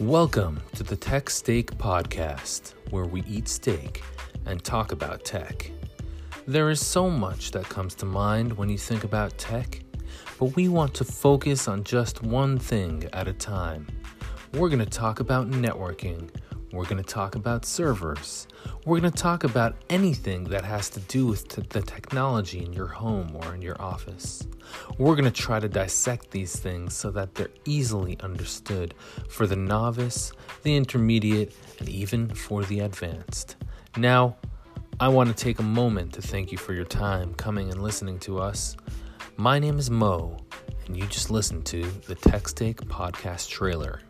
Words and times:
Welcome 0.00 0.62
to 0.74 0.82
the 0.82 0.96
Tech 0.96 1.28
Steak 1.28 1.72
Podcast, 1.72 2.72
where 2.88 3.04
we 3.04 3.22
eat 3.28 3.46
steak 3.46 4.02
and 4.46 4.64
talk 4.64 4.90
about 4.90 5.22
tech. 5.22 5.70
There 6.46 6.70
is 6.70 6.84
so 6.84 7.10
much 7.10 7.50
that 7.50 7.68
comes 7.68 7.94
to 7.96 8.06
mind 8.06 8.56
when 8.56 8.70
you 8.70 8.78
think 8.78 9.04
about 9.04 9.36
tech, 9.36 9.80
but 10.38 10.56
we 10.56 10.68
want 10.68 10.94
to 10.94 11.04
focus 11.04 11.68
on 11.68 11.84
just 11.84 12.22
one 12.22 12.58
thing 12.58 13.06
at 13.12 13.28
a 13.28 13.34
time. 13.34 13.86
We're 14.54 14.70
going 14.70 14.78
to 14.78 14.86
talk 14.86 15.20
about 15.20 15.50
networking. 15.50 16.30
We're 16.72 16.84
going 16.84 17.02
to 17.02 17.08
talk 17.08 17.34
about 17.34 17.66
servers. 17.66 18.48
We're 18.86 18.98
going 18.98 19.12
to 19.12 19.22
talk 19.22 19.44
about 19.44 19.76
anything 19.90 20.44
that 20.44 20.64
has 20.64 20.88
to 20.90 21.00
do 21.00 21.26
with 21.26 21.46
t- 21.48 21.62
the 21.68 21.82
technology 21.82 22.64
in 22.64 22.72
your 22.72 22.86
home 22.86 23.36
or 23.36 23.54
in 23.54 23.60
your 23.60 23.80
office. 23.80 24.46
We're 24.96 25.14
going 25.14 25.30
to 25.30 25.30
try 25.30 25.60
to 25.60 25.68
dissect 25.68 26.30
these 26.30 26.56
things 26.56 26.94
so 26.94 27.10
that 27.10 27.34
they're 27.34 27.50
easily 27.66 28.18
understood 28.20 28.94
for 29.28 29.46
the 29.46 29.54
novice, 29.56 30.32
the 30.62 30.74
intermediate, 30.74 31.54
and 31.78 31.90
even 31.90 32.34
for 32.34 32.64
the 32.64 32.80
advanced. 32.80 33.56
Now, 33.98 34.36
I 34.98 35.08
want 35.08 35.28
to 35.28 35.44
take 35.44 35.58
a 35.58 35.64
moment 35.64 36.14
to 36.14 36.22
thank 36.22 36.52
you 36.52 36.56
for 36.56 36.72
your 36.72 36.86
time 36.86 37.34
coming 37.34 37.70
and 37.70 37.82
listening 37.82 38.18
to 38.20 38.38
us. 38.38 38.78
My 39.36 39.58
name 39.58 39.78
is 39.78 39.90
Mo, 39.90 40.38
and 40.86 40.96
you 40.96 41.06
just 41.06 41.30
listened 41.30 41.66
to 41.66 41.82
the 42.06 42.14
Tech 42.14 42.44
TechStake 42.44 42.76
podcast 42.76 43.50
trailer. 43.50 44.00